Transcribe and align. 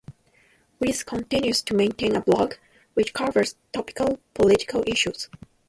Rees 0.79 1.03
continues 1.03 1.61
to 1.61 1.75
maintain 1.75 2.15
a 2.15 2.21
blog, 2.21 2.55
which 2.95 3.13
covers 3.13 3.55
topical 3.71 4.19
political 4.33 4.83
issues. 4.87 5.29